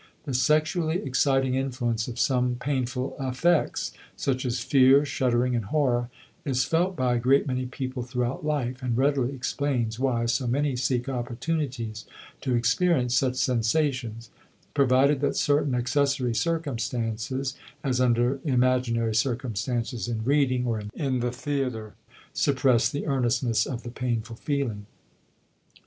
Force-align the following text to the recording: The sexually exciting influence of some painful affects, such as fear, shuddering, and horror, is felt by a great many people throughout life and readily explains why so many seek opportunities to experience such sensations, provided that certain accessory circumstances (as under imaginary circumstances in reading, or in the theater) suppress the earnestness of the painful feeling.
The 0.25 0.33
sexually 0.33 0.97
exciting 1.03 1.53
influence 1.53 2.07
of 2.07 2.17
some 2.19 2.55
painful 2.55 3.15
affects, 3.19 3.91
such 4.15 4.47
as 4.47 4.59
fear, 4.59 5.05
shuddering, 5.05 5.55
and 5.55 5.65
horror, 5.65 6.09
is 6.43 6.63
felt 6.65 6.95
by 6.95 7.13
a 7.13 7.19
great 7.19 7.45
many 7.45 7.67
people 7.67 8.01
throughout 8.01 8.43
life 8.43 8.81
and 8.81 8.97
readily 8.97 9.31
explains 9.31 9.99
why 9.99 10.25
so 10.25 10.47
many 10.47 10.75
seek 10.75 11.07
opportunities 11.07 12.05
to 12.41 12.55
experience 12.55 13.13
such 13.13 13.35
sensations, 13.35 14.31
provided 14.73 15.21
that 15.21 15.35
certain 15.35 15.75
accessory 15.75 16.33
circumstances 16.33 17.55
(as 17.83 18.01
under 18.01 18.39
imaginary 18.43 19.13
circumstances 19.13 20.07
in 20.07 20.23
reading, 20.23 20.65
or 20.65 20.81
in 20.95 21.19
the 21.19 21.31
theater) 21.31 21.93
suppress 22.33 22.89
the 22.89 23.05
earnestness 23.05 23.67
of 23.67 23.83
the 23.83 23.91
painful 23.91 24.35
feeling. 24.37 24.87